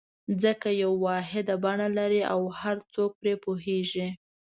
ځکه 0.43 0.67
یوه 0.83 0.97
واحده 1.07 1.53
بڼه 1.65 1.87
لري 1.97 2.21
او 2.33 2.41
هر 2.59 2.77
څوک 2.93 3.11
پرې 3.21 3.33
پوهېږي. 3.43 4.07